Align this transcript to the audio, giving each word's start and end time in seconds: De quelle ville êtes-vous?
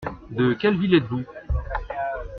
De 0.31 0.53
quelle 0.53 0.79
ville 0.79 0.95
êtes-vous? 0.95 1.23